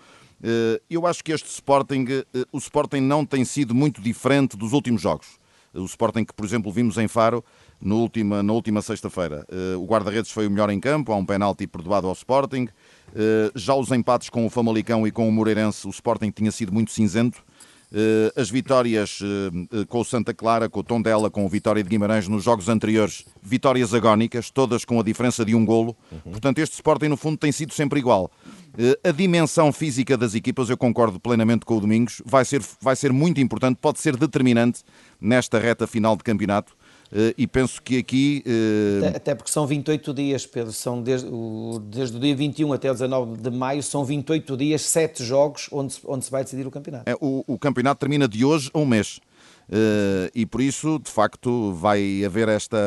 Eu 0.90 1.06
acho 1.06 1.24
que 1.24 1.32
este 1.32 1.48
Sporting, 1.48 2.04
o 2.52 2.58
Sporting 2.58 3.00
não 3.00 3.24
tem 3.24 3.46
sido 3.46 3.74
muito 3.74 4.02
diferente 4.02 4.58
dos 4.58 4.74
últimos 4.74 5.00
jogos. 5.00 5.38
O 5.72 5.84
Sporting 5.86 6.24
que, 6.24 6.34
por 6.34 6.44
exemplo, 6.44 6.70
vimos 6.70 6.98
em 6.98 7.08
Faro, 7.08 7.42
no 7.80 7.98
última, 7.98 8.42
na 8.42 8.52
última 8.52 8.80
sexta-feira. 8.80 9.46
Uh, 9.50 9.78
o 9.78 9.86
guarda-redes 9.86 10.30
foi 10.30 10.46
o 10.46 10.50
melhor 10.50 10.70
em 10.70 10.80
campo, 10.80 11.12
há 11.12 11.16
um 11.16 11.26
penalti 11.26 11.66
perdoado 11.66 12.06
ao 12.06 12.12
Sporting. 12.12 12.68
Uh, 13.14 13.56
já 13.56 13.74
os 13.74 13.90
empates 13.92 14.28
com 14.28 14.44
o 14.44 14.50
Famalicão 14.50 15.06
e 15.06 15.12
com 15.12 15.28
o 15.28 15.32
Moreirense, 15.32 15.86
o 15.86 15.90
Sporting 15.90 16.30
tinha 16.30 16.50
sido 16.50 16.72
muito 16.72 16.90
cinzento. 16.90 17.42
Uh, 17.92 18.40
as 18.40 18.50
vitórias 18.50 19.20
com 19.88 20.00
o 20.00 20.04
Santa 20.04 20.34
Clara, 20.34 20.68
com 20.68 20.80
o 20.80 20.82
Tondela, 20.82 21.30
com 21.30 21.46
o 21.46 21.48
Vitória 21.48 21.80
de 21.80 21.88
Guimarães 21.88 22.26
nos 22.26 22.42
jogos 22.42 22.68
anteriores, 22.68 23.24
vitórias 23.40 23.94
agónicas, 23.94 24.50
todas 24.50 24.84
com 24.84 24.98
a 24.98 25.02
diferença 25.02 25.44
de 25.44 25.54
um 25.54 25.64
golo. 25.64 25.96
Uhum. 26.10 26.32
Portanto, 26.32 26.58
este 26.58 26.74
Sporting, 26.74 27.06
no 27.06 27.16
fundo, 27.16 27.36
tem 27.36 27.52
sido 27.52 27.72
sempre 27.72 28.00
igual. 28.00 28.32
A 29.04 29.12
dimensão 29.12 29.72
física 29.72 30.16
das 30.16 30.34
equipas, 30.34 30.68
eu 30.68 30.76
concordo 30.76 31.20
plenamente 31.20 31.64
com 31.64 31.76
o 31.76 31.80
Domingos, 31.80 32.20
vai 32.26 32.44
ser, 32.44 32.60
vai 32.80 32.96
ser 32.96 33.12
muito 33.12 33.40
importante, 33.40 33.78
pode 33.80 34.00
ser 34.00 34.16
determinante 34.16 34.82
nesta 35.20 35.60
reta 35.60 35.86
final 35.86 36.16
de 36.16 36.24
campeonato. 36.24 36.76
Eh, 37.12 37.34
e 37.38 37.46
penso 37.46 37.80
que 37.82 37.98
aqui. 37.98 38.42
Eh, 38.46 39.06
até, 39.06 39.16
até, 39.16 39.34
porque 39.34 39.50
são 39.50 39.66
28 39.66 40.14
dias, 40.14 40.46
Pedro, 40.46 40.72
são 40.72 41.02
desde 41.02 41.28
o, 41.28 41.80
desde 41.84 42.16
o 42.16 42.20
dia 42.20 42.34
21 42.34 42.72
até 42.72 42.90
o 42.90 42.94
19 42.94 43.36
de 43.40 43.50
maio, 43.50 43.82
são 43.82 44.04
28 44.04 44.56
dias, 44.56 44.82
7 44.82 45.24
jogos 45.24 45.68
onde, 45.70 45.96
onde 46.04 46.24
se 46.24 46.30
vai 46.30 46.44
decidir 46.44 46.66
o 46.66 46.70
campeonato. 46.70 47.08
É, 47.08 47.14
o, 47.20 47.44
o 47.46 47.58
campeonato 47.58 48.00
termina 48.00 48.26
de 48.28 48.44
hoje 48.44 48.70
a 48.72 48.78
um 48.78 48.86
mês. 48.86 49.20
Uh, 49.68 50.28
e 50.34 50.44
por 50.44 50.60
isso, 50.60 50.98
de 50.98 51.10
facto, 51.10 51.72
vai 51.72 52.22
haver 52.24 52.48
esta, 52.48 52.78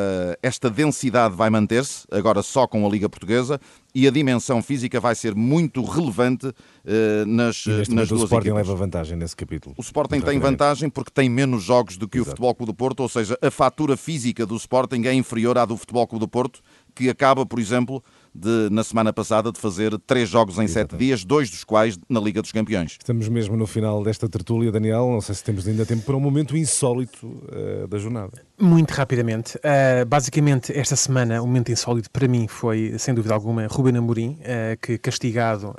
esta 0.42 0.70
densidade 0.70 1.34
vai 1.34 1.50
manter-se, 1.50 2.06
agora 2.10 2.42
só 2.42 2.66
com 2.66 2.86
a 2.86 2.88
Liga 2.88 3.08
Portuguesa, 3.08 3.60
e 3.94 4.06
a 4.06 4.10
dimensão 4.10 4.62
física 4.62 5.00
vai 5.00 5.14
ser 5.14 5.34
muito 5.34 5.82
relevante 5.82 6.46
uh, 6.46 7.26
nas, 7.26 7.66
nas 7.66 8.08
duas 8.08 8.10
O 8.12 8.24
Sporting 8.24 8.48
equipas. 8.48 8.68
leva 8.68 8.74
vantagem 8.76 9.16
nesse 9.16 9.34
capítulo. 9.34 9.74
O 9.76 9.80
Sporting 9.80 10.20
tem 10.20 10.38
vantagem 10.38 10.88
porque 10.88 11.10
tem 11.10 11.28
menos 11.28 11.64
jogos 11.64 11.96
do 11.96 12.06
que 12.08 12.18
Exato. 12.18 12.28
o 12.28 12.30
Futebol 12.30 12.54
Clube 12.54 12.72
do 12.72 12.76
Porto, 12.76 13.00
ou 13.00 13.08
seja, 13.08 13.36
a 13.42 13.50
fatura 13.50 13.96
física 13.96 14.46
do 14.46 14.56
Sporting 14.56 15.02
é 15.06 15.12
inferior 15.12 15.58
à 15.58 15.64
do 15.64 15.76
Futebol 15.76 16.06
Clube 16.06 16.24
do 16.24 16.28
Porto, 16.28 16.60
que 16.94 17.08
acaba, 17.08 17.44
por 17.44 17.58
exemplo, 17.58 18.02
de, 18.38 18.68
na 18.70 18.84
semana 18.84 19.12
passada 19.12 19.50
de 19.50 19.58
fazer 19.58 19.98
três 20.06 20.28
jogos 20.28 20.58
em 20.58 20.64
Exatamente. 20.64 20.90
sete 20.92 20.98
dias, 20.98 21.24
dois 21.24 21.50
dos 21.50 21.64
quais 21.64 21.98
na 22.08 22.20
Liga 22.20 22.40
dos 22.40 22.52
Campeões. 22.52 22.92
Estamos 22.92 23.28
mesmo 23.28 23.56
no 23.56 23.66
final 23.66 24.02
desta 24.02 24.28
tertúlia, 24.28 24.70
Daniel. 24.70 25.10
Não 25.10 25.20
sei 25.20 25.34
se 25.34 25.44
temos 25.44 25.66
ainda 25.66 25.84
tempo 25.84 26.04
para 26.04 26.16
um 26.16 26.20
momento 26.20 26.56
insólito 26.56 27.26
uh, 27.26 27.88
da 27.88 27.98
jornada. 27.98 28.42
Muito 28.58 28.92
rapidamente. 28.92 29.56
Uh, 29.58 30.06
basicamente, 30.06 30.72
esta 30.72 30.96
semana, 30.96 31.42
o 31.42 31.46
momento 31.46 31.72
insólito 31.72 32.10
para 32.10 32.28
mim 32.28 32.46
foi, 32.46 32.94
sem 32.98 33.14
dúvida 33.14 33.34
alguma, 33.34 33.66
Ruben 33.66 33.96
Amorim, 33.96 34.38
uh, 34.40 34.78
que 34.80 34.98
castigado 34.98 35.74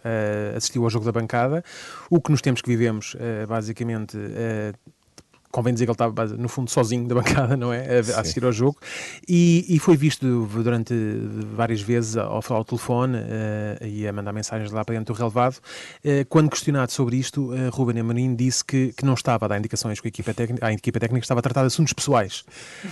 assistiu 0.56 0.84
ao 0.84 0.90
jogo 0.90 1.06
da 1.06 1.12
bancada. 1.12 1.64
O 2.10 2.20
que 2.20 2.32
nos 2.32 2.42
tempos 2.42 2.62
que 2.62 2.70
vivemos, 2.70 3.16
basicamente 3.48 4.18
convém 5.52 5.74
dizer 5.74 5.86
que 5.86 5.92
ele 5.92 5.96
estava, 5.96 6.26
no 6.26 6.48
fundo, 6.48 6.70
sozinho 6.70 7.08
da 7.08 7.16
bancada, 7.20 7.58
não 7.58 7.74
é? 7.74 7.98
A, 7.98 8.20
assistir 8.20 8.44
ao 8.46 8.52
jogo. 8.52 8.78
E, 9.28 9.66
e, 9.68 9.80
foi 9.80 9.98
visto 9.98 10.48
durante 10.64 10.94
várias 11.56 11.82
vezes 11.82 12.18
ao, 12.18 12.42
ao 12.50 12.64
telefone 12.64 13.18
uh, 13.18 13.86
e 13.86 14.08
a 14.08 14.14
mandar 14.14 14.32
mensagens 14.32 14.72
lá 14.72 14.86
para 14.86 14.96
dentro 14.96 15.14
do 15.14 15.18
relevado. 15.18 15.58
Uh, 16.04 16.26
quando 16.30 16.50
questionado 16.50 16.92
sobre 16.92 17.18
isto, 17.18 17.52
uh, 17.52 17.70
Ruben 17.72 18.00
Amorim 18.00 18.36
disse 18.36 18.64
que, 18.64 18.94
que 18.96 19.06
não 19.06 19.14
estava 19.14 19.46
a 19.46 19.48
dar 19.48 19.58
indicações 19.58 20.00
com 20.00 20.08
a 20.08 20.10
equipa 20.10 20.34
técnica, 20.34 20.66
a 20.66 20.74
equipa 20.74 21.00
técnica 21.00 21.24
estava 21.24 21.40
a 21.40 21.44
tratar 21.44 21.62
de 21.62 21.68
assuntos 21.68 21.94
pessoais. 21.94 22.44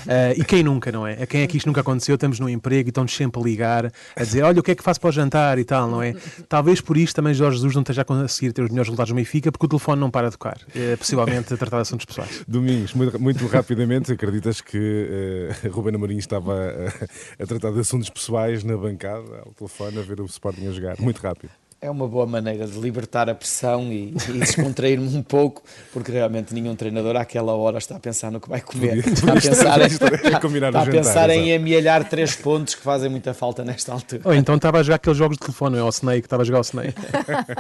Uh, 0.05 0.33
e 0.37 0.43
quem 0.43 0.63
nunca, 0.63 0.91
não 0.91 1.05
é? 1.05 1.23
A 1.23 1.27
quem 1.27 1.41
é 1.41 1.47
que 1.47 1.57
isto 1.57 1.67
nunca 1.67 1.81
aconteceu? 1.81 2.15
Estamos 2.15 2.39
no 2.39 2.49
emprego 2.49 2.87
e 2.87 2.91
estão-nos 2.91 3.15
sempre 3.15 3.39
a 3.39 3.43
ligar, 3.43 3.91
a 4.15 4.23
dizer, 4.23 4.43
olha, 4.43 4.59
o 4.59 4.63
que 4.63 4.71
é 4.71 4.75
que 4.75 4.83
faço 4.83 4.99
para 4.99 5.09
o 5.09 5.11
jantar 5.11 5.59
e 5.59 5.63
tal, 5.63 5.89
não 5.89 6.01
é? 6.01 6.15
Talvez 6.49 6.81
por 6.81 6.97
isto 6.97 7.15
também 7.15 7.33
Jorge 7.33 7.57
Jesus 7.57 7.75
não 7.75 7.81
esteja 7.81 8.01
a 8.01 8.05
conseguir 8.05 8.51
ter 8.51 8.63
os 8.63 8.69
melhores 8.69 8.87
resultados 8.87 9.11
no 9.11 9.15
Benfica, 9.15 9.51
porque 9.51 9.65
o 9.65 9.69
telefone 9.69 9.99
não 9.99 10.09
para 10.09 10.29
de 10.29 10.31
tocar. 10.31 10.57
possivelmente 10.97 11.53
a 11.53 11.57
tratar 11.57 11.77
de 11.77 11.81
assuntos 11.81 12.05
pessoais. 12.05 12.46
Domingos, 12.47 12.93
muito, 12.93 13.19
muito 13.19 13.45
rapidamente, 13.47 14.11
acreditas 14.13 14.61
que 14.61 15.49
uh, 15.65 15.69
Ruben 15.69 15.95
Amorim 15.95 16.17
estava 16.17 16.53
a, 16.53 17.43
a, 17.43 17.45
tratar 17.45 17.71
de 17.71 17.79
assuntos 17.81 18.09
pessoais 18.09 18.63
na 18.63 18.77
bancada, 18.77 19.43
ao 19.45 19.53
telefone, 19.53 19.99
a 19.99 20.01
ver 20.01 20.21
o 20.21 20.25
Sporting 20.25 20.67
a 20.67 20.71
jogar? 20.71 20.95
Muito 20.97 21.19
rápido. 21.19 21.51
É 21.79 21.91
uma 21.91 22.07
boa 22.07 22.25
maneira 22.25 22.65
de 22.65 22.79
libertar 22.79 23.29
a 23.29 23.35
pressão 23.35 23.93
e, 23.93 24.15
e 24.29 24.33
descontrair-me 24.39 25.15
um 25.15 25.21
pouco, 25.21 25.61
porque 25.93 26.11
realmente 26.11 26.51
nenhum 26.51 26.75
treinador 26.75 27.15
àquela 27.15 27.53
hora 27.53 27.77
está 27.77 27.97
a 27.97 27.99
pensar 27.99 28.31
no 28.31 28.39
que 28.39 28.49
vai 28.49 28.61
comer. 28.61 28.97
Está 28.97 29.33
a 29.33 29.35
pensar, 29.39 29.81
em, 29.81 29.85
está, 29.85 30.07
está 30.07 30.81
a 30.81 30.85
pensar 30.87 31.29
em 31.29 31.55
amealhar 31.55 32.09
três 32.09 32.35
pontos 32.35 32.73
que 32.73 32.81
fazem 32.81 33.11
muita 33.11 33.31
falta 33.31 33.63
nesta 33.63 33.93
altura. 33.93 34.23
Ou 34.25 34.33
então 34.33 34.55
estava 34.55 34.79
a 34.79 34.83
jogar 34.83 34.95
aqueles 34.95 35.19
jogos 35.19 35.37
de 35.37 35.41
telefone, 35.41 35.77
é 35.77 35.83
o 35.83 35.89
Snake, 35.89 36.25
estava 36.25 36.41
a 36.41 36.45
jogar 36.45 36.59
o 36.59 36.63
Snake. 36.63 36.95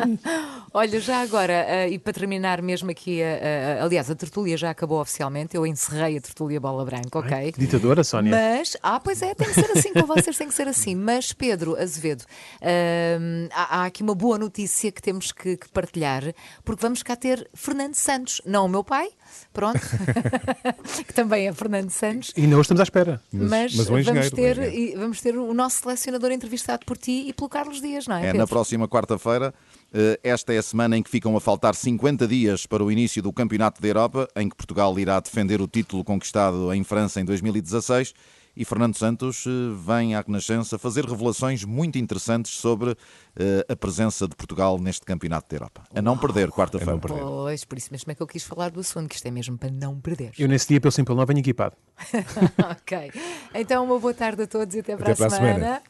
Olha, 0.73 0.99
já 0.99 1.21
agora, 1.21 1.67
uh, 1.69 1.91
e 1.91 1.99
para 1.99 2.13
terminar 2.13 2.59
mesmo 2.59 2.89
aqui, 2.89 3.21
uh, 3.21 3.81
uh, 3.81 3.85
aliás, 3.85 4.09
a 4.09 4.15
tertúlia 4.15 4.57
já 4.57 4.71
acabou 4.71 4.99
oficialmente, 4.99 5.55
eu 5.55 5.65
encerrei 5.65 6.17
a 6.17 6.21
tertúlia 6.21 6.59
Bola 6.59 6.83
Branca, 6.83 7.19
ok? 7.19 7.37
Ai, 7.37 7.53
ditadora, 7.55 8.03
Sónia. 8.03 8.31
Mas, 8.31 8.75
ah, 8.81 8.99
pois 8.99 9.21
é, 9.21 9.35
tem 9.35 9.47
que 9.47 9.53
ser 9.53 9.77
assim, 9.77 9.93
com 9.93 10.07
vocês 10.07 10.35
tem 10.35 10.47
que 10.47 10.55
ser 10.55 10.67
assim. 10.67 10.95
Mas, 10.95 11.31
Pedro 11.33 11.75
Azevedo, 11.79 12.23
há, 13.53 13.81
há 13.81 13.85
aqui 13.85 14.06
uma 14.07 14.15
boa 14.15 14.37
notícia 14.37 14.89
que 14.89 15.01
temos 15.01 15.33
que, 15.33 15.57
que, 15.57 15.67
partilhar, 15.69 16.33
porque 16.63 16.81
vamos 16.81 17.03
cá 17.03 17.15
ter 17.15 17.49
Fernando 17.53 17.95
Santos, 17.95 18.41
não 18.45 18.65
o 18.65 18.69
meu 18.69 18.83
pai, 18.83 19.09
pronto, 19.51 19.81
que 21.05 21.13
também 21.13 21.47
é 21.47 21.53
Fernando 21.53 21.89
Santos. 21.89 22.31
E 22.37 22.45
hoje 22.45 22.61
estamos 22.61 22.79
à 22.79 22.83
espera. 22.83 23.21
Mas, 23.31 23.75
mas, 23.75 23.89
mas 23.89 24.05
vamos, 24.05 24.29
ter, 24.29 24.57
vamos 24.95 25.21
ter 25.21 25.37
o 25.37 25.53
nosso 25.53 25.81
selecionador 25.81 26.31
entrevistado 26.31 26.85
por 26.85 26.97
ti 26.97 27.25
e 27.27 27.33
pelo 27.33 27.49
Carlos 27.49 27.81
Dias, 27.81 28.07
não 28.07 28.15
é? 28.15 28.19
É 28.19 28.25
Pedro? 28.27 28.39
na 28.39 28.47
próxima 28.47 28.87
quarta-feira. 28.87 29.53
Eh, 29.93 30.19
esta 30.23 30.53
é 30.53 30.57
a 30.57 30.63
semana 30.63 30.97
em 30.97 31.03
que 31.03 31.09
ficam 31.09 31.35
a 31.35 31.41
faltar 31.41 31.75
50 31.75 32.27
dias 32.27 32.65
para 32.65 32.83
o 32.83 32.91
início 32.91 33.21
do 33.21 33.33
Campeonato 33.33 33.81
da 33.81 33.87
Europa, 33.87 34.27
em 34.35 34.47
que 34.47 34.55
Portugal 34.55 34.97
irá 34.97 35.19
defender 35.19 35.61
o 35.61 35.67
título 35.67 36.03
conquistado 36.03 36.73
em 36.73 36.83
França 36.83 37.19
em 37.19 37.25
2016 37.25 38.13
e 38.57 38.65
Fernando 38.65 38.97
Santos 38.97 39.45
eh, 39.45 39.49
vem 39.85 40.15
à 40.15 40.21
Renascença 40.21 40.79
fazer 40.79 41.05
revelações 41.05 41.63
muito 41.63 41.99
interessantes 41.99 42.53
sobre 42.53 42.97
eh, 43.35 43.65
a 43.69 43.75
presença 43.75 44.27
de 44.27 44.35
Portugal 44.35 44.79
neste 44.79 45.05
Campeonato 45.05 45.47
da 45.47 45.55
Europa. 45.55 45.83
A 45.93 46.01
não 46.01 46.17
perder, 46.17 46.49
quarta-feira. 46.49 46.99
Pois, 46.99 47.63
por 47.63 47.77
isso 47.77 47.89
mesmo 47.91 48.11
é 48.11 48.15
que 48.15 48.21
eu 48.21 48.25
quis 48.25 48.43
falar 48.43 48.71
do 48.71 48.79
assunto, 48.79 49.07
que 49.07 49.15
isto 49.15 49.27
é 49.27 49.31
mesmo 49.31 49.57
para 49.59 49.69
não 49.69 50.01
perder. 50.01 50.31
Eu 50.39 50.47
nesse 50.47 50.67
dia, 50.67 50.81
pelo 50.81 50.91
simples 50.91 51.15
não 51.15 51.25
venho 51.25 51.39
equipado. 51.39 51.75
ok. 52.71 53.11
Então, 53.53 53.85
uma 53.85 53.99
boa 53.99 54.13
tarde 54.13 54.41
a 54.41 54.47
todos 54.47 54.73
e 54.73 54.79
até 54.79 54.97
para, 54.97 55.11
até 55.11 55.23
a, 55.23 55.27
para 55.27 55.37
semana. 55.37 55.51
a 55.51 55.55
semana. 55.55 55.83